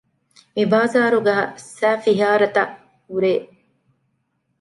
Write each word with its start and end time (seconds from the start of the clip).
މިބާޒާރުގައި 0.55 1.45
ސައިފިހާރަތައް 1.77 2.73
ހުރޭ 3.09 3.33